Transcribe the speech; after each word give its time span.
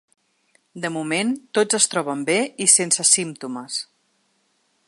De 0.85 0.89
moment, 0.95 1.35
tots 1.59 1.79
es 1.79 1.87
troben 1.93 2.25
bé 2.31 2.39
i 2.65 2.69
sense 2.79 3.09
símptomes. 3.13 3.81